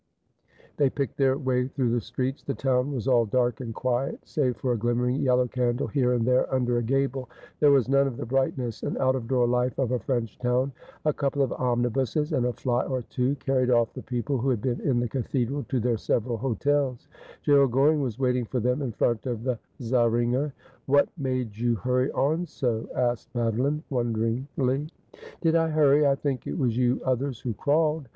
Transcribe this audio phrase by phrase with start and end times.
[0.77, 2.41] They picked their way through the streets.
[2.41, 6.25] The town was all dark and quiet, save for a glimmering yellow candle here and
[6.25, 9.77] there under a gable; there was none of the brightness and out of door life
[9.77, 10.71] of a French town.
[11.05, 13.87] A couple of omnibuses and a fly or two carried o&.
[13.93, 17.07] the people who had been in the cathedral to their several hotels.
[17.43, 20.51] Gerald Goring was waiting for them in front of the Zahr inger.
[20.87, 24.89] 'What made you hurry on so?' asked Madeline wonder ingly.'
[25.43, 26.07] Did I hurry?
[26.07, 28.07] I think it was you others who crawled.